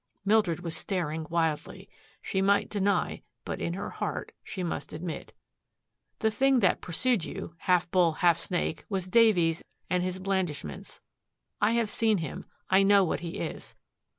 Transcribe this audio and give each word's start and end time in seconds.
Mildred 0.25 0.61
was 0.61 0.75
staring 0.75 1.27
wildly. 1.29 1.87
She 2.23 2.41
might 2.41 2.71
deny 2.71 3.21
but 3.45 3.61
in 3.61 3.75
her 3.75 3.91
heart 3.91 4.31
she 4.43 4.63
must 4.63 4.93
admit. 4.93 5.31
"The 6.21 6.31
thing 6.31 6.59
that 6.61 6.81
pursued 6.81 7.23
you, 7.23 7.53
half 7.59 7.91
bull, 7.91 8.13
half 8.13 8.39
snake, 8.39 8.83
was 8.89 9.07
Davies 9.07 9.61
and 9.91 10.01
his 10.01 10.17
blandishments. 10.17 11.01
I 11.61 11.73
have 11.73 11.91
seen 11.91 12.17
him. 12.17 12.45
I 12.67 12.81
know 12.81 13.03
what 13.03 13.19
he 13.19 13.37
is. 13.37 13.75